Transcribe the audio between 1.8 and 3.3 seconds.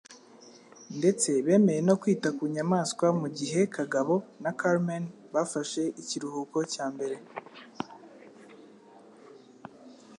no kwita ku nyamaswa mu